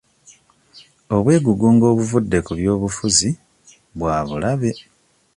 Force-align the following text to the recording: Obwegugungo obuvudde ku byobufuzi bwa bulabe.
Obwegugungo 1.15 1.85
obuvudde 1.93 2.37
ku 2.45 2.51
byobufuzi 2.59 3.29
bwa 3.97 4.17
bulabe. 4.27 4.71